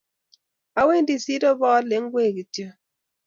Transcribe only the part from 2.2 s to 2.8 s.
kityo